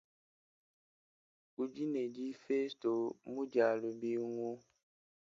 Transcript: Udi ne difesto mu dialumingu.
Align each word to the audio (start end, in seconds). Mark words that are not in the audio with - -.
Udi 1.61 1.83
ne 1.91 2.03
difesto 2.15 2.91
mu 3.31 3.41
dialumingu. 3.51 4.51